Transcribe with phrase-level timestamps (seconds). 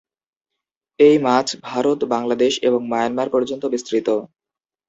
[0.99, 4.07] এই মাছ ভারত, বাংলাদেশ এবং মায়ানমার পর্যন্ত বিস্তৃত।